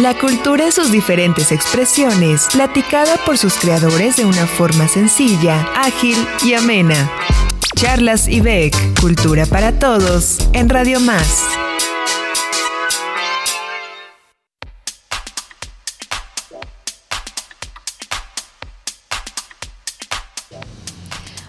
[0.00, 6.16] La cultura y sus diferentes expresiones, platicada por sus creadores de una forma sencilla, ágil
[6.42, 7.10] y amena.
[7.74, 11.44] Charlas y Beck, Cultura para Todos, en Radio Más.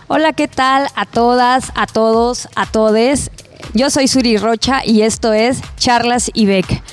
[0.10, 3.32] Hola, ¿qué tal a todas, a todos, a todes?
[3.74, 6.84] Yo soy Suri Rocha y esto es Charlas y Beck.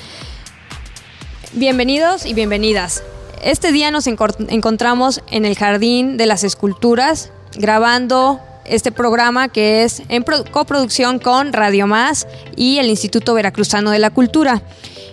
[1.53, 3.03] Bienvenidos y bienvenidas.
[3.43, 10.01] Este día nos encontramos en el Jardín de las Esculturas grabando este programa que es
[10.07, 14.61] en coproducción con Radio Más y el Instituto Veracruzano de la Cultura.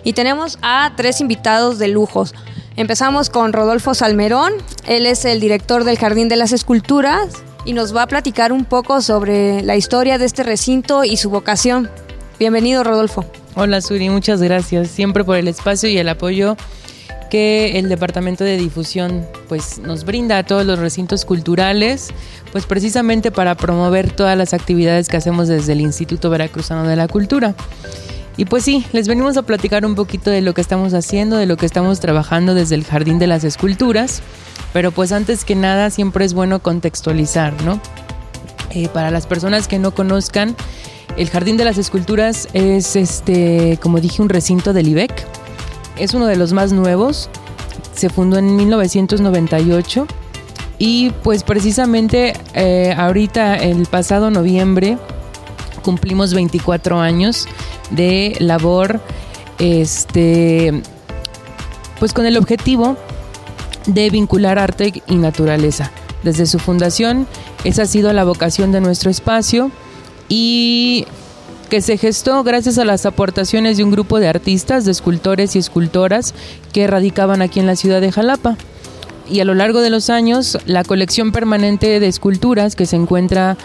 [0.05, 2.33] Y tenemos a tres invitados de lujos.
[2.77, 4.53] Empezamos con Rodolfo Salmerón,
[4.87, 7.33] él es el director del Jardín de las Esculturas
[7.65, 11.29] y nos va a platicar un poco sobre la historia de este recinto y su
[11.29, 11.89] vocación.
[12.39, 13.25] Bienvenido, Rodolfo.
[13.55, 16.55] Hola, Suri, muchas gracias siempre por el espacio y el apoyo
[17.29, 22.11] que el Departamento de Difusión pues nos brinda a todos los recintos culturales,
[22.53, 27.09] pues precisamente para promover todas las actividades que hacemos desde el Instituto Veracruzano de la
[27.09, 27.55] Cultura.
[28.37, 31.45] Y pues sí, les venimos a platicar un poquito de lo que estamos haciendo, de
[31.45, 34.21] lo que estamos trabajando desde el Jardín de las Esculturas,
[34.71, 37.81] pero pues antes que nada siempre es bueno contextualizar, ¿no?
[38.71, 40.55] Eh, para las personas que no conozcan,
[41.17, 45.11] el Jardín de las Esculturas es, este, como dije, un recinto del IBEC.
[45.97, 47.29] Es uno de los más nuevos.
[47.93, 50.07] Se fundó en 1998
[50.77, 54.97] y pues precisamente eh, ahorita, el pasado noviembre,
[55.83, 57.47] cumplimos 24 años
[57.91, 59.01] de labor,
[59.59, 60.81] este,
[61.99, 62.95] pues con el objetivo
[63.87, 65.91] de vincular arte y naturaleza.
[66.23, 67.27] Desde su fundación,
[67.65, 69.71] esa ha sido la vocación de nuestro espacio
[70.29, 71.05] y
[71.69, 75.59] que se gestó gracias a las aportaciones de un grupo de artistas, de escultores y
[75.59, 76.33] escultoras
[76.73, 78.57] que radicaban aquí en la ciudad de Jalapa.
[79.29, 83.57] Y a lo largo de los años, la colección permanente de esculturas que se encuentra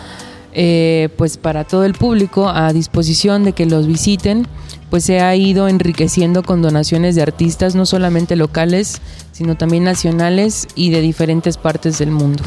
[0.52, 4.46] eh, pues para todo el público a disposición de que los visiten,
[4.90, 9.00] pues se ha ido enriqueciendo con donaciones de artistas no solamente locales,
[9.32, 12.44] sino también nacionales y de diferentes partes del mundo.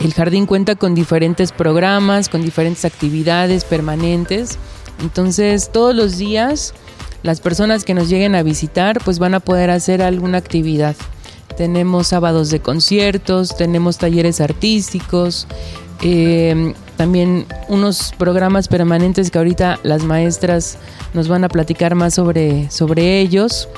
[0.00, 4.58] El jardín cuenta con diferentes programas, con diferentes actividades permanentes.
[5.00, 6.74] Entonces, todos los días
[7.22, 10.96] las personas que nos lleguen a visitar pues van a poder hacer alguna actividad.
[11.56, 15.46] Tenemos sábados de conciertos, tenemos talleres artísticos,
[16.00, 20.78] eh, también unos programas permanentes que ahorita las maestras
[21.12, 23.68] nos van a platicar más sobre, sobre ellos.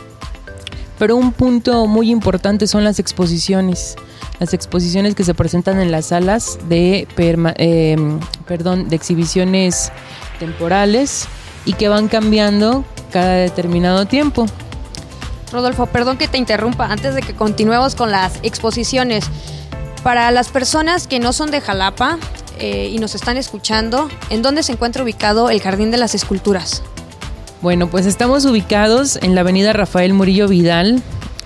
[1.02, 3.96] Pero un punto muy importante son las exposiciones.
[4.38, 7.96] Las exposiciones que se presentan en las salas de, eh,
[8.46, 9.90] perdón, de exhibiciones
[10.38, 11.26] temporales
[11.64, 14.46] y que van cambiando cada determinado tiempo.
[15.50, 19.24] Rodolfo, perdón que te interrumpa, antes de que continuemos con las exposiciones.
[20.04, 22.16] Para las personas que no son de Jalapa
[22.60, 26.84] eh, y nos están escuchando, ¿en dónde se encuentra ubicado el Jardín de las Esculturas?
[27.62, 31.00] Bueno, pues estamos ubicados en la avenida Rafael Murillo Vidal,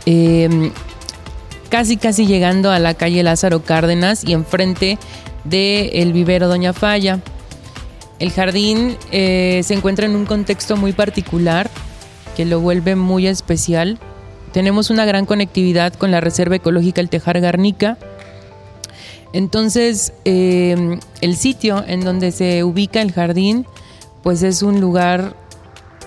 [0.06, 0.72] em,
[1.69, 4.99] casi casi llegando a la calle Lázaro Cárdenas y enfrente
[5.44, 7.21] del el vivero Doña Falla.
[8.19, 11.69] El jardín eh, se encuentra en un contexto muy particular
[12.34, 13.99] que lo vuelve muy especial.
[14.53, 17.99] Tenemos una gran conectividad con la Reserva Ecológica El Tejar Garnica,
[19.34, 23.66] entonces, em, el sitio en donde se ubica el jardín,
[24.22, 25.37] pues es un lugar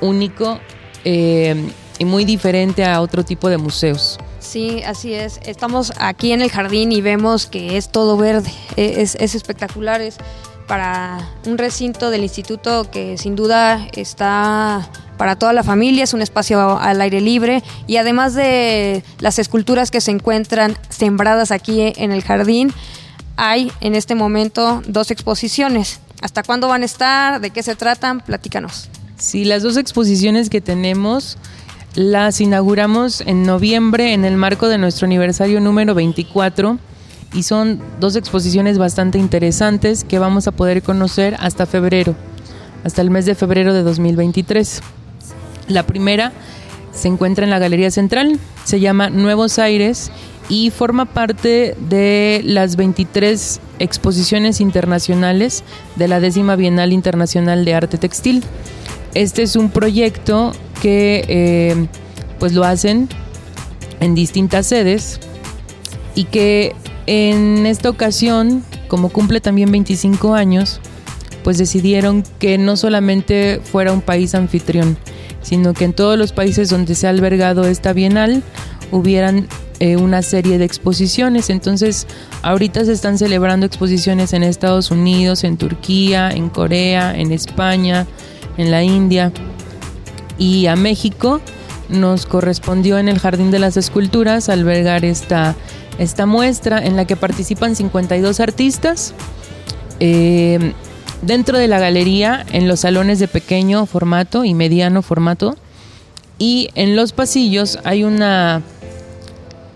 [0.01, 0.59] único
[1.03, 4.17] em, y muy diferente a otro tipo de museos.
[4.39, 5.39] Sí, así es.
[5.45, 8.51] Estamos aquí en el jardín y vemos que es todo verde.
[8.77, 10.01] E, es, es espectacular.
[10.01, 10.17] Es
[10.69, 14.87] para un recinto del instituto que sin duda está
[15.17, 19.91] para toda la familia, es un espacio al aire libre y además de las esculturas
[19.91, 22.71] que se encuentran sembradas aquí en el jardín,
[23.35, 25.99] hay en este momento dos exposiciones.
[26.21, 27.41] ¿Hasta cuándo van a estar?
[27.41, 28.21] ¿De qué se tratan?
[28.21, 28.89] Platícanos.
[29.19, 31.37] Sí, las dos exposiciones que tenemos
[31.93, 36.79] las inauguramos en noviembre en el marco de nuestro aniversario número 24
[37.33, 42.15] y son dos exposiciones bastante interesantes que vamos a poder conocer hasta febrero,
[42.85, 44.81] hasta el mes de febrero de 2023.
[45.67, 46.31] La primera
[46.93, 50.11] se encuentra en la Galería Central, se llama Nuevos Aires
[50.47, 55.65] y forma parte de las 23 exposiciones internacionales
[55.97, 58.45] de la décima Bienal Internacional de Arte Textil.
[59.13, 60.51] Este es un proyecto
[60.81, 61.87] que eh,
[62.39, 63.09] pues lo hacen
[63.99, 65.19] en distintas sedes
[66.15, 66.75] y que
[67.05, 70.79] en esta ocasión, como cumple también 25 años,
[71.43, 74.97] pues decidieron que no solamente fuera un país anfitrión,
[75.41, 78.43] sino que en todos los países donde se ha albergado esta bienal
[78.91, 79.47] hubieran
[79.79, 81.49] eh, una serie de exposiciones.
[81.49, 82.05] Entonces,
[82.41, 88.05] ahorita se están celebrando exposiciones en Estados Unidos, en Turquía, en Corea, en España,
[88.59, 89.31] en la India
[90.37, 91.41] y a México
[91.89, 95.55] nos correspondió en el Jardín de las Esculturas albergar esta,
[95.97, 99.13] esta muestra en la que participan 52 artistas.
[99.99, 100.73] Eh,
[101.21, 105.55] dentro de la galería, en los salones de pequeño formato y mediano formato,
[106.37, 108.61] y en los pasillos hay una,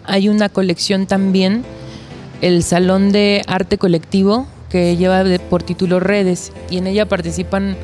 [0.06, 1.64] hay una colección también,
[2.42, 7.76] el Salón de Arte Colectivo, que lleva por título Redes, y en ella participan,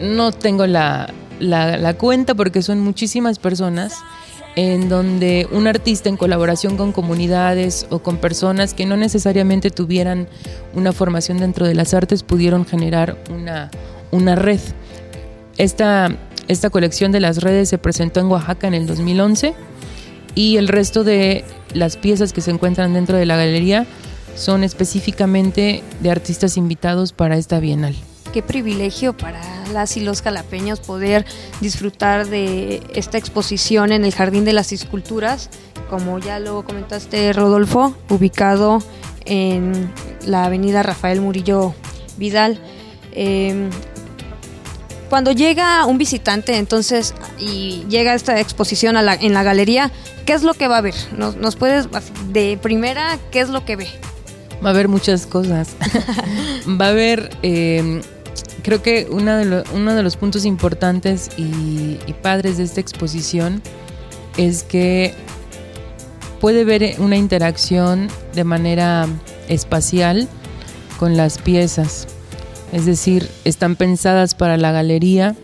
[0.00, 3.94] no tengo la, la, cuenta porque son muchísimas personas
[4.56, 10.28] en donde un artista en colaboración con comunidades o con personas que no necesariamente tuvieran
[10.74, 13.70] una formación dentro de las artes pudieron generar una,
[14.10, 14.60] una red.
[15.56, 16.10] Esta,
[16.48, 19.54] esta colección de las redes se presentó en Oaxaca en el 2011
[20.34, 21.44] y el resto de
[21.74, 23.86] las piezas que se encuentran dentro de la galería
[24.34, 27.94] son específicamente de artistas invitados para esta bienal
[28.32, 29.40] qué privilegio para
[29.72, 31.24] las y los calapeños poder
[31.60, 35.50] disfrutar de esta exposición en el Jardín de las Esculturas,
[35.88, 38.82] como ya lo comentaste Rodolfo, ubicado
[39.24, 39.92] en
[40.26, 41.74] la avenida Rafael Murillo
[42.16, 42.58] Vidal.
[43.12, 43.70] Em,
[45.08, 49.90] cuando llega un visitante entonces y llega esta exposición en la galería,
[50.24, 50.94] ¿qué es lo que va a ver?
[51.16, 51.88] ¿Nos, nos puedes,
[52.28, 53.88] de primera, qué es lo que ve?
[54.64, 55.74] Va a haber muchas cosas.
[56.80, 58.02] va a haber em,
[58.62, 63.62] creo que uno de, los puntos importantes y, padres de esta exposición
[64.36, 65.14] es que
[66.40, 69.06] puede ver una interacción de manera
[69.48, 70.28] espacial
[70.98, 72.06] con las piezas.
[72.72, 75.34] Es decir, están pensadas para la galería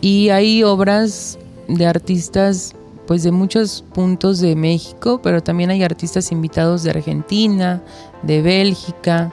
[0.00, 1.38] y hay obras
[1.68, 2.74] de artistas
[3.06, 7.82] pues de muchos puntos de México, pero también hay artistas invitados de Argentina,
[8.22, 9.32] de Bélgica,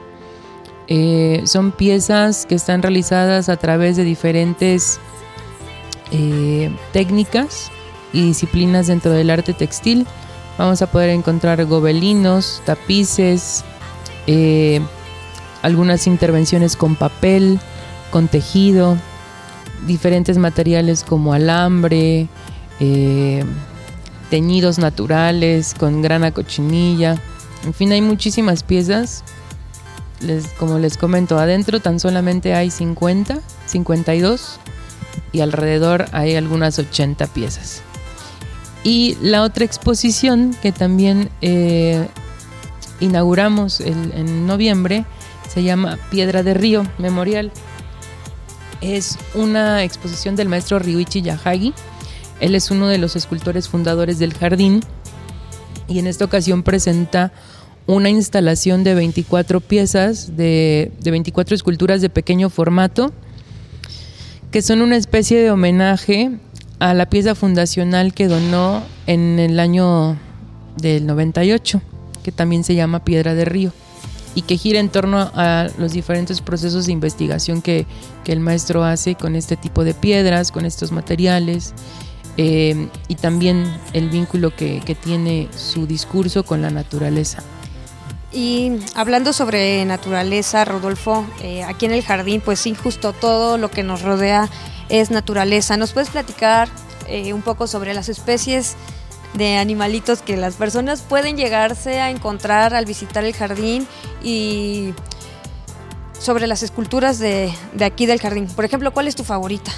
[0.88, 5.00] eh, son piezas que están realizadas a través de diferentes
[6.12, 7.72] eh, técnicas
[8.12, 10.06] y disciplinas dentro del arte textil.
[10.58, 13.64] Vamos a poder encontrar gobelinos, tapices,
[14.28, 14.82] eh,
[15.62, 17.60] algunas intervenciones con papel,
[18.12, 18.98] con tejido,
[19.88, 22.28] diferentes materiales como alambre,
[24.30, 27.16] teñidos naturales con grana cochinilla.
[27.66, 29.24] En fin, hay muchísimas piezas
[30.58, 34.60] como les comento, adentro tan solamente hay 50, 52
[35.31, 37.81] y alrededor hay algunas 80 piezas.
[38.84, 42.08] Y la otra exposición que también eh,
[43.00, 45.06] inauguramos en noviembre
[45.54, 47.52] se llama Piedra de Río Memorial.
[48.81, 51.74] Es una exposición del maestro Ryuichi Yahagi.
[52.40, 54.81] Él es uno de los escultores fundadores del jardín
[55.88, 57.31] y en esta ocasión presenta
[57.88, 63.12] una instalación de 24 piezas, de, 24 esculturas de pequeño formato,
[64.52, 66.32] que son una especie de homenaje
[66.80, 70.18] a la pieza fundacional que donó en el año
[70.78, 71.82] del 98,
[72.24, 73.74] que también se llama Piedra de Río,
[74.36, 77.86] y que gira en torno a los diferentes procesos de investigación que,
[78.26, 81.74] el maestro hace con este tipo de piedras, con estos materiales,
[82.38, 87.44] eh, y también el vínculo que tiene su discurso con la naturaleza.
[88.34, 93.70] Y hablando sobre naturaleza, Rodolfo, eh, aquí en el jardín, pues sí, justo todo lo
[93.70, 94.50] que nos rodea
[94.90, 95.78] es naturaleza.
[95.78, 96.68] ¿Nos puedes platicar
[97.08, 98.75] eh, un poco sobre las especies
[99.36, 103.88] de animalitos que las personas pueden llegarse a encontrar al visitar el jardín
[104.24, 104.94] y
[106.20, 108.48] sobre las esculturas de, de aquí del jardín?
[108.48, 109.72] Por ejemplo, ¿cuál es tu favorita?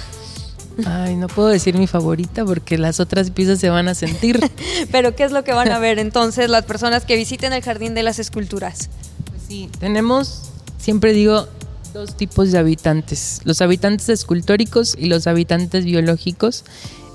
[0.84, 4.38] Ay, no puedo decir mi favorita porque las otras piezas se van a sentir.
[4.92, 7.94] Pero ¿qué es lo que van a ver entonces las personas que visiten el Jardín
[7.94, 8.90] de las Esculturas?
[9.30, 11.46] Pues sí, tenemos, siempre digo,
[11.94, 16.64] dos tipos de habitantes, los habitantes escultóricos y los habitantes biológicos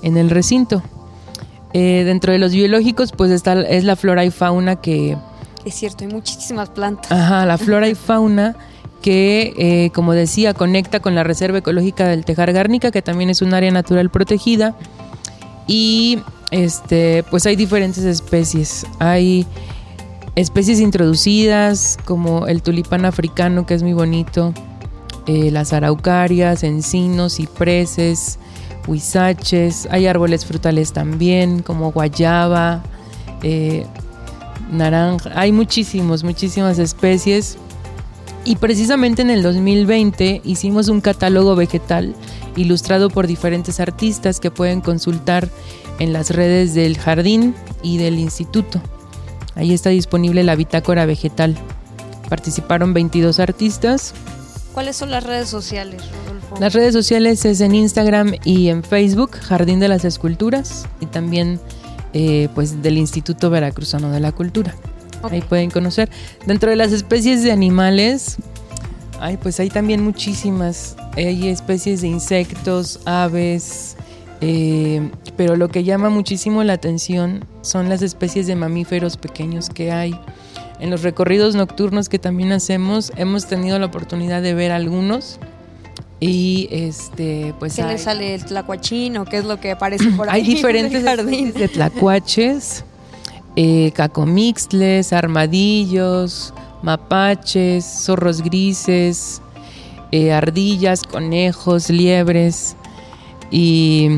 [0.02, 0.82] en el recinto.
[1.72, 5.16] Eh, dentro de los biológicos, pues está, es la flora y fauna que...
[5.64, 7.10] Es cierto, hay muchísimas plantas.
[7.12, 8.56] Ajá, la flora y fauna
[9.02, 13.42] que, eh, como decía, conecta con la Reserva Ecológica del Tejar Gárnica, que también es
[13.42, 14.74] un área natural protegida.
[15.66, 18.86] Y este, pues hay diferentes especies.
[18.98, 19.46] Hay
[20.36, 24.54] especies introducidas, como el tulipán africano, que es muy bonito,
[25.26, 28.38] eh, las araucarias, encinos, cipreses,
[28.86, 29.88] huizaches.
[29.90, 32.82] Hay árboles frutales también, como guayaba,
[33.42, 33.86] eh,
[34.70, 35.30] naranja.
[35.34, 37.58] Hay muchísimos, muchísimas especies
[38.44, 42.14] y precisamente en el 2020 hicimos un catálogo vegetal
[42.56, 45.48] ilustrado por diferentes artistas que pueden consultar
[45.98, 48.80] en las redes del jardín y del instituto.
[49.54, 51.56] Ahí está disponible la bitácora vegetal.
[52.28, 54.14] Participaron 22 artistas.
[54.72, 56.56] ¿Cuáles son las redes sociales, Rodolfo?
[56.58, 61.60] Las redes sociales es en Instagram y en Facebook, Jardín de las Esculturas, y también
[62.14, 64.74] eh, pues del Instituto Veracruzano de la Cultura.
[65.30, 66.10] Ahí pueden conocer.
[66.46, 68.36] Dentro de las especies de animales,
[69.20, 70.96] ay, pues hay también muchísimas.
[71.16, 73.96] Hay especies de insectos, aves,
[74.40, 79.92] eh, pero lo que llama muchísimo la atención son las especies de mamíferos pequeños que
[79.92, 80.18] hay.
[80.80, 85.38] En los recorridos nocturnos que también hacemos, hemos tenido la oportunidad de ver algunos.
[86.18, 87.76] Y este, pues.
[87.76, 90.40] ¿Qué le sale el tlacuachín o qué es lo que aparece por ahí?
[90.40, 92.84] Hay diferentes especies de tlacuaches
[93.56, 99.40] eh, cacomixtles, armadillos, mapaches, zorros grises,
[100.10, 102.76] eh, ardillas, conejos, liebres
[103.50, 104.08] y,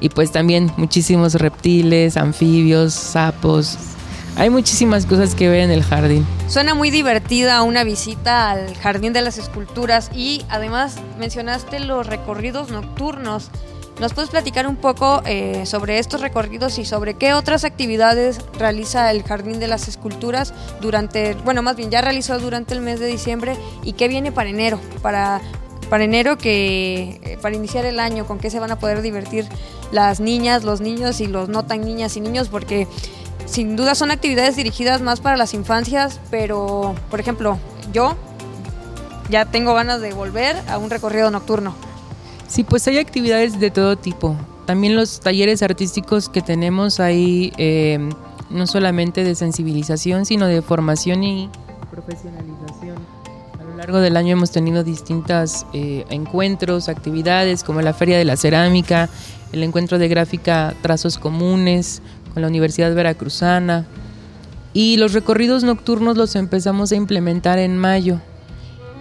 [0.00, 3.78] y pues también muchísimos reptiles, anfibios, sapos.
[4.36, 6.26] Hay muchísimas cosas que ver en el jardín.
[6.48, 12.70] Suena muy divertida una visita al Jardín de las Esculturas y además mencionaste los recorridos
[12.70, 13.50] nocturnos.
[14.00, 19.10] ¿Nos puedes platicar un poco eh, sobre estos recorridos y sobre qué otras actividades realiza
[19.10, 23.06] el Jardín de las Esculturas durante, bueno, más bien ya realizó durante el mes de
[23.06, 24.80] diciembre y qué viene para enero?
[25.02, 25.42] Para,
[25.90, 29.46] enero que eh, para iniciar el año, con qué se van a poder divertir
[29.92, 32.88] las niñas, los niños y los no tan niñas y niños, porque
[33.44, 37.58] sin duda son actividades dirigidas más para las infancias, pero por ejemplo,
[37.92, 38.16] yo
[39.28, 41.89] ya tengo ganas de volver a un recorrido nocturno.
[42.50, 44.34] Sí, pues hay actividades de todo tipo.
[44.66, 48.10] También los talleres artísticos que tenemos ahí, eh,
[48.50, 51.48] no solamente de sensibilización, sino de formación y
[51.92, 52.96] profesionalización.
[53.56, 58.24] A lo largo del año hemos tenido distintos eh, encuentros, actividades, como la Feria de
[58.24, 59.08] la Cerámica,
[59.52, 62.02] el encuentro de gráfica Trazos Comunes
[62.34, 63.86] con la Universidad Veracruzana.
[64.72, 68.20] Y los recorridos nocturnos los empezamos a implementar en mayo,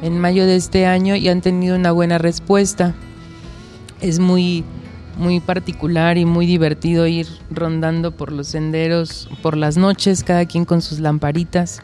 [0.04, 2.94] en mayo de este año, y han tenido una buena respuesta
[4.02, 4.64] es muy,
[5.18, 10.66] muy particular y muy divertido ir rondando por los senderos por las noches, cada quien
[10.66, 11.82] con sus lamparitas.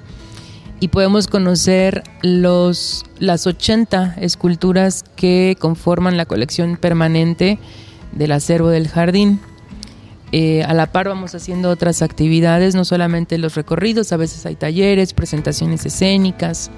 [0.80, 7.60] Y podemos conocer los, las 80 esculturas que conforman la colección permanente
[8.12, 9.40] del acervo del jardín.
[10.32, 14.56] Eh, a la par vamos haciendo otras actividades, no solamente los recorridos, a veces hay
[14.56, 16.72] talleres, presentaciones escénicas,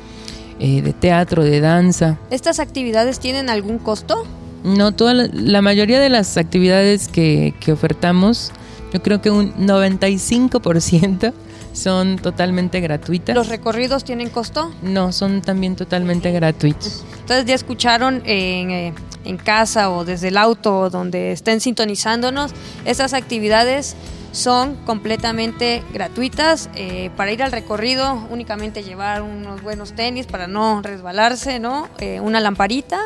[0.59, 2.19] eh, de teatro, de danza.
[2.29, 4.25] ¿Estas actividades tienen algún costo?
[4.67, 8.51] No, toda la, mayoría de las actividades que, que ofertamos,
[8.93, 11.33] yo creo que un 95%
[11.73, 13.35] son totalmente gratuitas.
[13.35, 14.73] ¿Los recorridos tienen costo?
[14.81, 17.05] No, son también totalmente gratuitos.
[17.19, 18.93] Entonces ya escucharon en, eh,
[19.23, 22.51] en casa o desde el auto donde estén sintonizándonos,
[22.85, 23.95] estas actividades
[24.31, 26.69] son completamente gratuitas.
[26.75, 31.89] Eh, para ir al recorrido únicamente llevar unos buenos tenis para no resbalarse, ¿no?
[31.99, 32.99] Eh, una lamparita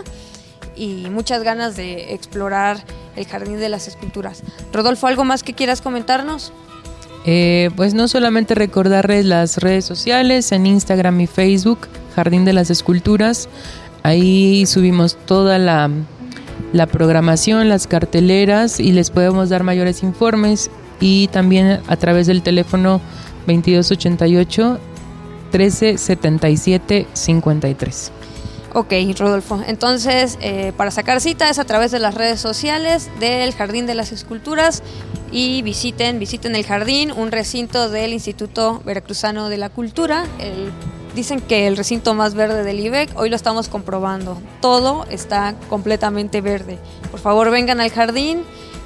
[0.76, 2.78] y muchas ganas de explorar
[3.16, 4.44] el Jardín de las Esculturas.
[4.72, 6.54] Rodolfo, ¿algo más que quieras comentarnos?
[7.26, 12.70] Eh, pues no solamente recordarles las redes sociales en Instagram y Facebook, Jardín de las
[12.70, 13.48] Esculturas.
[14.04, 15.90] Ahí subimos toda la,
[16.74, 22.42] la programación, las carteleras y les podemos dar mayores informes y también a través del
[22.42, 23.02] teléfono
[23.46, 24.80] 2288
[25.52, 28.12] 1377 53.
[28.74, 29.62] Ok, Rodolfo.
[29.68, 33.96] Entonces, eh, para sacar cita es a través de las redes sociales del Jardín de
[33.96, 34.82] las Esculturas
[35.30, 40.26] y visiten, visiten el jardín, un recinto del Instituto Veracruzano de la Cultura.
[41.16, 44.42] dicen que el recinto más verde del IBEC, hoy lo estamos comprobando.
[44.62, 46.80] Todo está completamente verde.
[47.12, 48.44] Por favor, vengan al jardín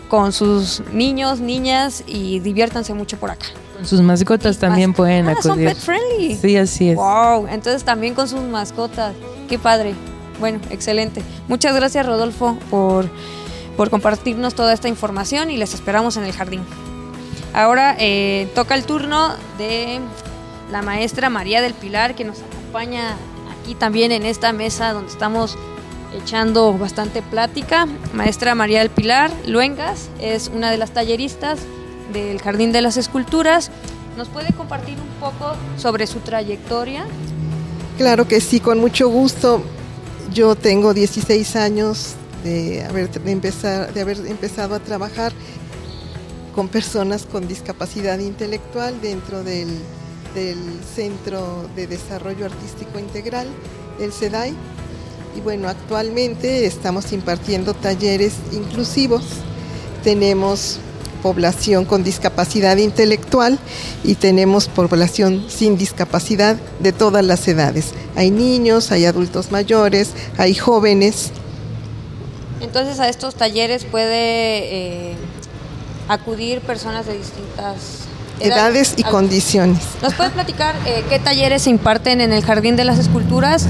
[0.09, 3.45] con sus niños, niñas y diviértanse mucho por acá.
[3.83, 5.43] Sus mascotas también pueden ah, acudir.
[5.43, 6.35] Son pet friendly.
[6.35, 6.95] Sí, así es.
[6.95, 9.13] Wow, entonces también con sus mascotas.
[9.49, 9.93] Qué padre.
[10.39, 11.21] Bueno, excelente.
[11.47, 13.09] Muchas gracias Rodolfo por,
[13.77, 16.61] por compartirnos toda esta información y les esperamos en el jardín.
[17.53, 20.01] Ahora eh, toca el turno de
[20.71, 23.15] la maestra María del Pilar que nos acompaña
[23.61, 25.57] aquí también en esta mesa donde estamos
[26.13, 27.87] echando bastante plática.
[28.13, 31.59] Maestra María del Pilar Luengas es una de las talleristas
[32.13, 33.71] del Jardín de las Esculturas.
[34.17, 37.05] ¿Nos puede compartir un poco sobre su trayectoria?
[37.97, 39.61] Claro que sí, con mucho gusto.
[40.33, 45.33] Yo tengo 16 años de haber, empezar, de haber empezado a trabajar
[46.53, 49.67] con personas con discapacidad intelectual dentro del,
[50.33, 50.57] del
[50.95, 53.47] Centro de Desarrollo Artístico Integral,
[53.99, 54.53] el CEDAI.
[55.35, 59.25] Y bueno, actualmente estamos impartiendo talleres inclusivos.
[60.03, 60.79] Tenemos
[61.25, 63.57] población con discapacidad intelectual
[64.03, 67.95] y tenemos población sin discapacidad de todas las edades.
[68.15, 71.31] Hay niños, hay adultos mayores, hay jóvenes.
[72.61, 75.15] Entonces a estos talleres puede eh,
[76.07, 78.05] acudir personas de distintas
[78.39, 79.81] edades, y condiciones.
[80.03, 83.65] ¿Nos puede platicar eh, qué talleres se imparten en el Jardín de las Esculturas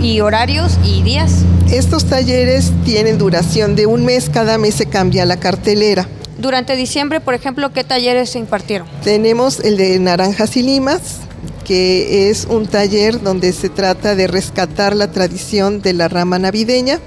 [0.00, 1.32] y horarios y días?
[1.68, 6.06] Estos talleres tienen duración de un mes, cada mes se cambia la cartelera.
[6.42, 8.88] Durante diciembre, por ejemplo, ¿qué talleres se impartieron?
[9.04, 11.20] Tenemos el de Naranjas y Limas,
[11.64, 16.98] que es un taller donde se trata de rescatar la tradición de la rama navideña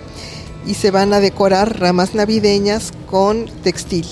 [0.65, 4.05] y se van a decorar ramas navideñas con textil.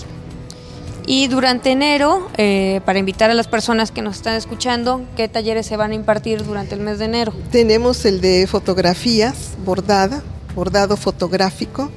[1.06, 5.66] Y durante enero, eh, para invitar a las personas que nos están escuchando, ¿qué talleres
[5.66, 7.34] se van a impartir durante el mes de enero?
[7.50, 10.22] Tenemos el de fotografías, bordada,
[10.54, 11.90] bordado fotográfico.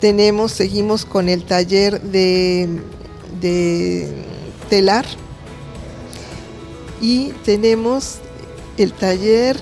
[0.00, 2.80] Tenemos, seguimos con el taller de,
[3.40, 4.12] de
[4.68, 5.06] telar.
[7.00, 8.16] Y tenemos
[8.78, 9.56] el taller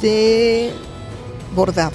[0.00, 0.72] de
[1.54, 1.92] bordado.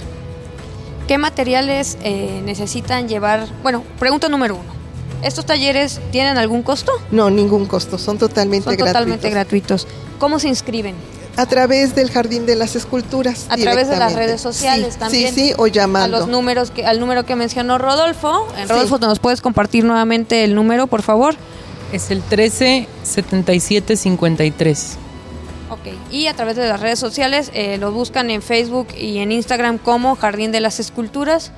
[1.08, 3.48] ¿Qué materiales eh, necesitan llevar?
[3.64, 4.78] Bueno, pregunta número uno.
[5.24, 6.92] ¿Estos talleres tienen algún costo?
[7.12, 8.94] No, ningún costo, son totalmente son gratuitos.
[8.94, 9.88] totalmente gratuitos.
[10.20, 10.96] ¿Cómo se inscriben?
[11.38, 13.46] A través del Jardín de las Esculturas.
[13.50, 15.34] A través de las redes sociales sí, también.
[15.34, 16.18] Sí, sí, o llamando.
[16.18, 18.48] A los números que, al número que mencionó Rodolfo.
[18.58, 21.36] En Rodolfo, ¿nos puedes compartir nuevamente el número, por favor?
[21.94, 24.98] Es el 13 77 53.
[25.70, 25.80] Ok,
[26.12, 29.78] y a través de las redes sociales eh, lo buscan en Facebook y en Instagram
[29.78, 31.52] como Jardín de las Esculturas.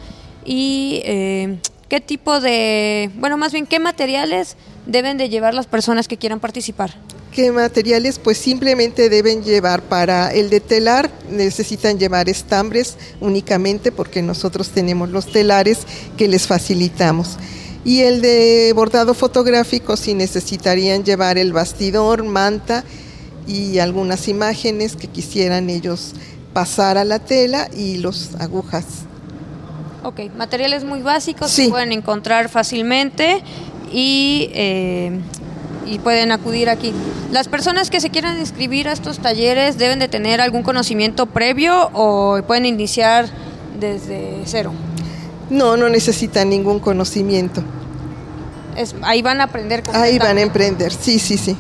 [0.43, 1.57] Y eh,
[1.87, 6.39] qué tipo de, bueno, más bien, qué materiales deben de llevar las personas que quieran
[6.39, 6.95] participar.
[7.39, 8.19] ¿Qué materiales?
[8.19, 15.07] Pues simplemente deben llevar para el de telar, necesitan llevar estambres únicamente porque nosotros tenemos
[15.09, 17.37] los telares que les facilitamos.
[17.85, 22.83] Y el de bordado fotográfico sí necesitarían llevar el bastidor, manta
[23.47, 26.15] y algunas imágenes que quisieran ellos
[26.51, 28.83] pasar a la tela y los agujas.
[30.03, 31.63] Ok, materiales muy básicos sí.
[31.63, 33.41] que pueden encontrar fácilmente
[33.93, 35.19] y, eh,
[35.89, 36.93] y pueden acudir aquí.
[37.31, 41.89] Las personas que se quieran inscribir a estos talleres deben de tener algún conocimiento previo
[41.93, 43.27] o pueden iniciar
[43.79, 44.71] desde cero.
[45.49, 47.63] No, no necesitan ningún conocimiento.
[48.75, 49.83] Es, ahí van a aprender.
[49.93, 51.57] Ahí van a emprender, sí, sí, sí.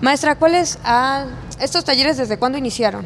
[0.00, 1.26] Maestra, ¿cuáles ah,
[1.60, 3.04] estos talleres desde cuándo iniciaron?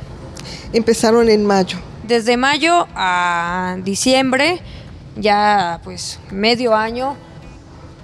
[0.72, 1.78] Empezaron en mayo.
[2.06, 4.60] Desde mayo a diciembre,
[5.16, 7.16] ya pues medio año.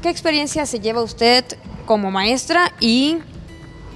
[0.02, 1.44] ¿Qué experiencia se lleva usted
[1.86, 3.18] como maestra y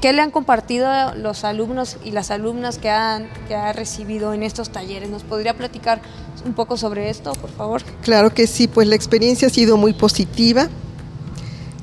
[0.01, 4.43] qué le han compartido los alumnos y las alumnas que han que ha recibido en
[4.43, 5.09] estos talleres?
[5.11, 6.01] ¿Nos podría platicar
[6.45, 7.83] un poco sobre esto, por favor?
[8.03, 10.69] Claro que sí, pues la experiencia ha sido muy positiva.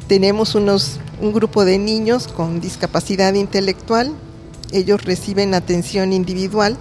[0.07, 4.13] Tenemos unos, un grupo de niños con discapacidad intelectual.
[4.71, 6.77] Ellos reciben atención individual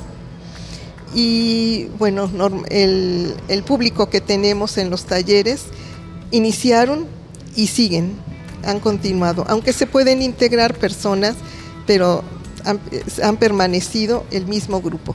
[1.15, 2.31] y bueno,
[2.71, 5.65] el, el, público que tenemos en los talleres
[6.31, 7.07] iniciaron
[7.55, 8.17] y siguen,
[8.65, 11.35] han continuado, aunque se pueden integrar personas,
[11.87, 12.25] pero
[12.65, 12.81] han,
[13.23, 15.15] han permanecido el mismo grupo.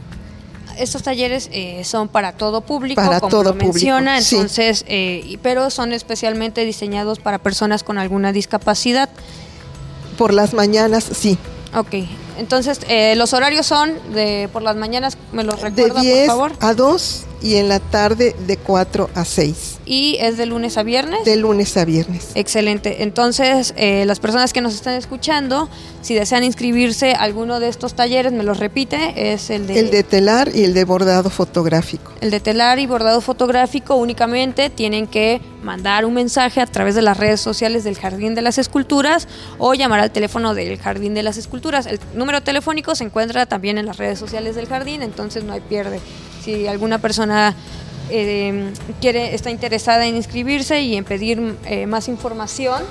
[0.78, 4.86] Estos talleres eh, son para todo público, para como todo lo menciona, público, entonces, sí.
[4.88, 9.10] eh, pero son especialmente diseñados para personas con alguna discapacidad.
[10.18, 11.38] Por las mañanas, sí.
[11.76, 11.96] Ok,
[12.38, 16.28] entonces eh, los horarios son de por las mañanas, ¿me los recuerda, de 10 por
[16.28, 16.52] favor?
[16.60, 19.80] a 2 y en la tarde de 4 a 6.
[19.86, 21.23] ¿Y es de lunes a viernes?
[21.23, 22.32] De lunes a viernes.
[22.36, 23.04] Excelente.
[23.04, 25.69] Entonces, eh, las personas que nos están escuchando,
[26.02, 29.80] si desean inscribirse a alguno de estos talleres, me los repite, es el de...
[29.80, 32.12] El de telar y el de bordado fotográfico.
[32.21, 37.02] El de telar y bordado fotográfico únicamente tienen que mandar un mensaje a través de
[37.02, 41.23] las redes sociales del Jardín de las Esculturas o llamar al teléfono del Jardín de
[41.23, 41.86] las Esculturas.
[41.86, 45.62] El número telefónico se encuentra también en las redes sociales del jardín, entonces no hay
[45.62, 46.00] pierde.
[46.44, 47.56] Si alguna persona
[48.10, 52.84] eh, quiere, está interesada en inscribirse y en pedir eh, más información,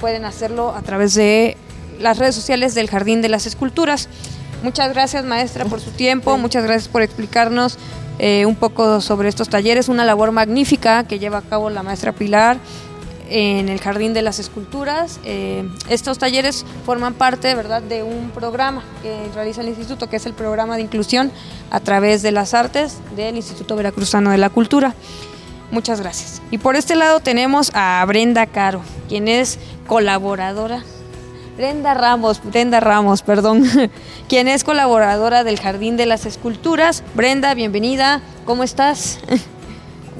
[0.00, 1.56] pueden hacerlo a través de
[2.00, 4.08] las redes sociales del Jardín de las Esculturas.
[4.62, 7.78] Muchas gracias maestra por su tiempo, muchas gracias por explicarnos
[8.18, 12.12] eh, un poco sobre estos talleres, una labor magnífica que lleva a cabo la maestra
[12.12, 12.58] Pilar
[13.28, 15.20] en el Jardín de las Esculturas.
[15.24, 17.82] Eh, estos talleres forman parte ¿verdad?
[17.82, 21.32] de un programa que realiza el instituto, que es el programa de inclusión
[21.70, 24.94] a través de las artes del Instituto Veracruzano de la Cultura.
[25.70, 26.42] Muchas gracias.
[26.50, 30.84] Y por este lado tenemos a Brenda Caro, quien es colaboradora
[31.56, 33.64] Brenda Ramos, Brenda Ramos, perdón,
[34.28, 37.04] quien es colaboradora del Jardín de las Esculturas.
[37.14, 39.20] Brenda, bienvenida, ¿cómo estás?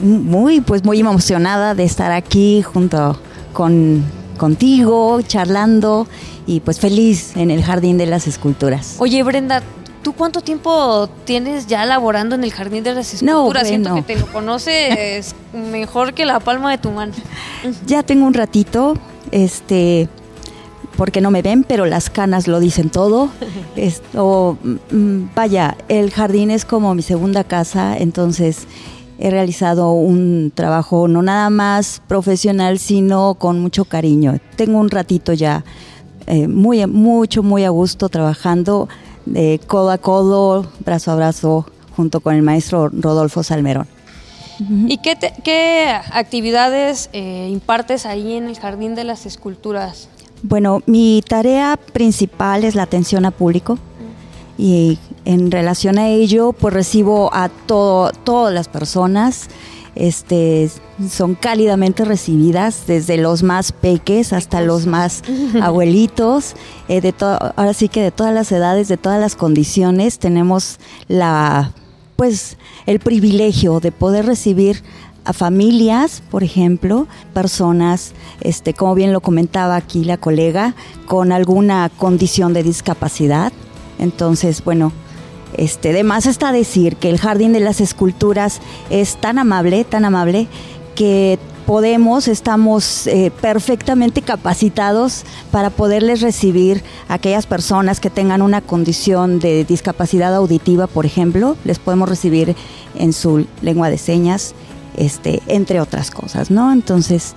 [0.00, 3.18] Muy, pues muy emocionada de estar aquí junto
[3.52, 4.04] con
[4.34, 6.06] contigo, charlando
[6.46, 8.96] y pues feliz en el Jardín de las Esculturas.
[8.98, 9.62] Oye, Brenda,
[10.02, 13.66] ¿tú cuánto tiempo tienes ya laborando en el Jardín de las Esculturas?
[13.66, 17.12] Siento que te lo conoces mejor que la palma de tu mano.
[17.86, 18.94] Ya tengo un ratito,
[19.30, 20.08] este,
[20.96, 23.30] porque no me ven, pero las canas lo dicen todo.
[23.76, 24.58] Esto,
[24.90, 28.66] mm, vaya, el jardín es como mi segunda casa, entonces
[29.18, 34.38] he realizado un trabajo no nada más profesional, sino con mucho cariño.
[34.56, 35.64] Tengo un ratito ya
[36.26, 38.88] eh, muy, mucho, muy a gusto trabajando
[39.26, 43.86] de codo a codo, brazo a brazo, junto con el maestro Rodolfo Salmerón.
[44.86, 50.08] ¿Y qué, qué actividades eh, impartes ahí en el Jardín de las Esculturas?
[50.42, 53.78] Bueno, mi tarea principal es la atención a público
[54.56, 59.48] y en relación a ello, pues recibo a todo, todas las personas,
[59.94, 60.70] este,
[61.08, 65.22] son cálidamente recibidas, desde los más peques hasta los más
[65.62, 66.54] abuelitos,
[66.88, 71.72] eh, de ahora sí que de todas las edades, de todas las condiciones, tenemos la,
[72.16, 74.82] pues, el privilegio de poder recibir
[75.24, 80.74] a familias, por ejemplo, personas, este, como bien lo comentaba aquí la colega,
[81.06, 83.52] con alguna condición de discapacidad.
[83.98, 84.92] Entonces, bueno,
[85.56, 90.04] este, de más está decir que el Jardín de las Esculturas es tan amable, tan
[90.04, 90.48] amable,
[90.94, 98.60] que podemos, estamos eh, perfectamente capacitados para poderles recibir a aquellas personas que tengan una
[98.60, 102.54] condición de discapacidad auditiva, por ejemplo, les podemos recibir
[102.96, 104.54] en su lengua de señas,
[104.96, 106.72] este, entre otras cosas, ¿no?
[106.72, 107.34] Entonces,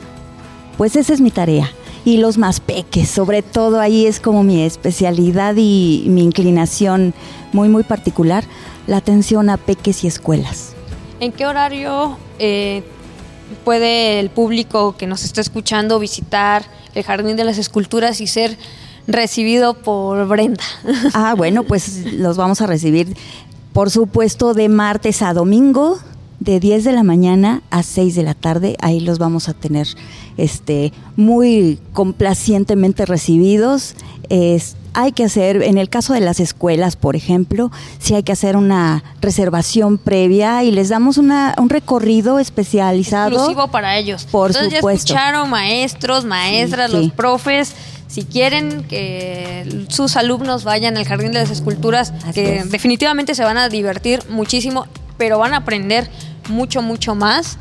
[0.78, 1.70] pues esa es mi tarea.
[2.08, 7.14] Y los más peques, sobre todo ahí es como mi especialidad y mi inclinación
[7.52, 8.46] muy, muy particular,
[8.88, 10.74] la atención a peques y escuelas.
[11.20, 12.84] ¿En qué horario eh,
[13.66, 16.64] puede el público que nos está escuchando visitar
[16.96, 18.58] el Jardín de las Esculturas y ser
[19.06, 20.64] recibido por Brenda?
[21.14, 23.18] Ah, bueno, pues los vamos a recibir,
[23.74, 26.00] por supuesto, de martes a domingo,
[26.40, 28.78] de 10 de la mañana a 6 de la tarde.
[28.82, 29.88] Ahí los vamos a tener
[30.38, 33.96] este, muy complacientemente recibidos.
[34.94, 38.56] hay que hacer, en el caso de las escuelas, por ejemplo, sí hay que hacer
[38.56, 43.32] una reservación previa y les damos una, un recorrido especializado.
[43.32, 44.26] Exclusivo para ellos.
[44.30, 44.80] Por supuesto.
[44.82, 47.74] Ya escucharon maestros, maestras, los profes
[48.08, 53.58] si quieren que sus alumnos vayan al Jardín de las Esculturas, que definitivamente se van
[53.58, 56.10] a divertir muchísimo pero van a aprender
[56.50, 57.58] mucho, mucho más.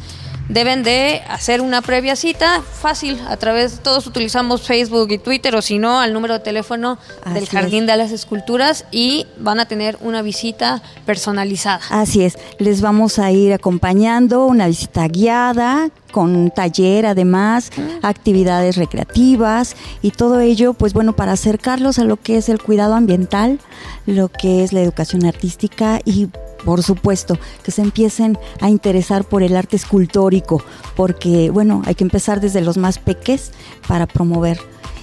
[0.49, 5.61] Deben de hacer una previa cita fácil a través, todos utilizamos Facebook y Twitter o
[5.61, 6.99] si no, al número de teléfono
[7.35, 11.81] del Jardín de las Esculturas y van a tener una visita personalizada.
[11.91, 17.71] Así es, les vamos a ir acompañando, una visita guiada con taller además,
[18.03, 22.95] actividades recreativas y todo ello, pues bueno, para acercarlos a lo que es el cuidado
[22.95, 23.59] ambiental,
[24.07, 26.29] lo que es la educación artística y
[26.65, 30.63] por supuesto, que se empiecen a interesar por el arte escultórico,
[30.97, 33.53] porque bueno, hay que empezar desde los más peques
[33.87, 34.59] para promover.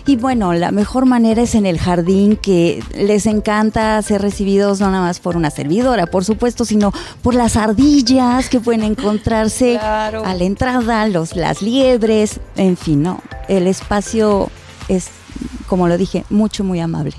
[0.06, 4.92] Y bueno, la mejor manera es en el jardín, que les encanta ser recibidos no
[4.92, 10.12] nada más por una servidora, por supuesto, sino por las ardillas que pueden encontrarse a
[10.12, 13.22] la entrada, los, las liebres, en fin, ¿no?
[13.48, 14.50] El espacio
[14.90, 15.08] es,
[15.68, 17.14] como lo dije, mucho, muy amable.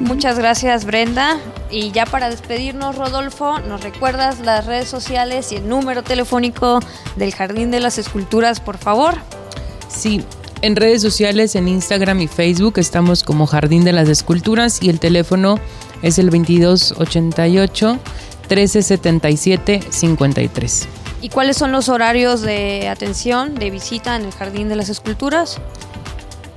[0.00, 1.38] Muchas gracias Brenda.
[1.70, 6.80] Y ya para despedirnos, Rodolfo, ¿nos recuerdas las redes sociales y el número telefónico
[7.16, 9.16] del Jardín de las Esculturas, por favor?
[9.88, 10.24] Sí,
[10.62, 14.98] en redes sociales, en Instagram y Facebook estamos como Jardín de las Esculturas y el
[14.98, 15.58] teléfono
[16.02, 17.98] es el 2288
[18.48, 20.88] 1377 53.
[21.20, 25.58] ¿Y cuáles son los horarios de atención, de visita en el Jardín de las Esculturas?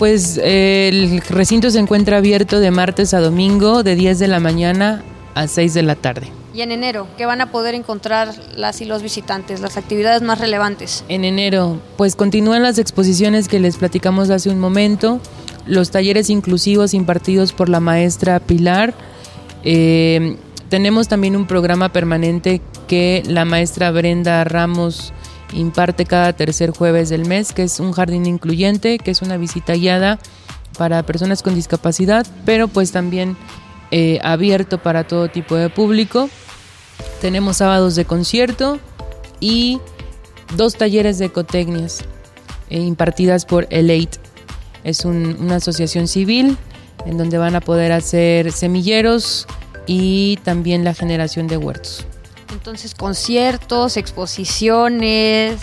[0.01, 5.03] Pues el recinto se encuentra abierto de martes a domingo de 10 de la mañana
[5.35, 6.27] a 6 de la tarde.
[6.55, 10.39] ¿Y en enero qué van a poder encontrar las y los visitantes, las actividades más
[10.39, 11.03] relevantes?
[11.07, 15.19] En enero, pues continúan las exposiciones que les platicamos hace un momento,
[15.67, 18.95] los talleres inclusivos impartidos por la maestra Pilar.
[19.63, 20.35] Eh,
[20.69, 25.13] tenemos también un programa permanente que la maestra Brenda Ramos
[25.53, 29.73] imparte cada tercer jueves del mes, que es un jardín incluyente, que es una visita
[29.73, 30.19] guiada
[30.77, 33.37] para personas con discapacidad, pero pues también
[33.91, 36.29] eh, abierto para todo tipo de público.
[37.19, 38.79] Tenemos sábados de concierto
[39.39, 39.79] y
[40.55, 42.03] dos talleres de ecotecnias
[42.69, 44.19] eh, impartidas por Elate.
[44.83, 46.57] Es una asociación civil
[47.05, 49.47] en donde van a poder hacer semilleros
[49.85, 52.05] y también la generación de huertos.
[52.51, 55.59] Entonces, conciertos, exposiciones,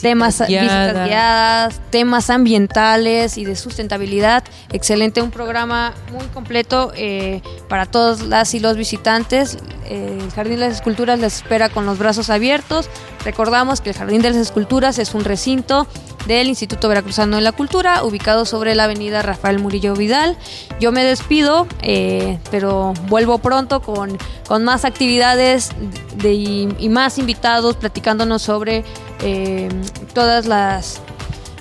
[0.00, 0.86] temas guiadas.
[0.86, 4.44] visitas guiadas, temas ambientales y de sustentabilidad.
[4.72, 9.58] Excelente, un programa muy completo eh, para todas las y los visitantes.
[9.86, 12.88] Eh, el Jardín de las Esculturas les espera con los brazos abiertos.
[13.24, 15.86] Recordamos que el Jardín de las Esculturas es un recinto
[16.26, 20.36] del Instituto Veracruzano de la Cultura, ubicado sobre la avenida Rafael Murillo Vidal.
[20.78, 24.16] Yo me despido, eh, pero vuelvo pronto con,
[24.46, 25.70] con más actividades
[26.16, 28.84] de- y, y más invitados platicándonos sobre
[29.22, 29.68] eh,
[30.14, 31.00] todas las,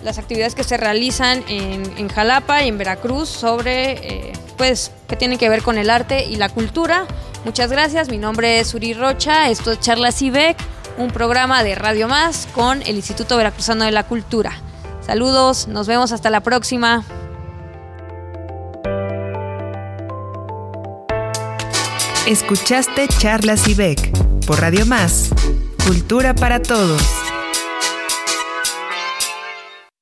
[0.03, 5.15] las actividades que se realizan en, en Jalapa y en Veracruz sobre, eh, pues, que
[5.15, 7.05] tienen que ver con el arte y la cultura.
[7.45, 10.57] Muchas gracias, mi nombre es Uri Rocha, esto es Charlas IBEC,
[10.97, 14.53] un programa de Radio Más con el Instituto Veracruzano de la Cultura.
[15.05, 17.03] Saludos, nos vemos hasta la próxima.
[22.27, 25.31] Escuchaste Charlas IBEC por Radio Más,
[25.87, 27.01] Cultura para Todos.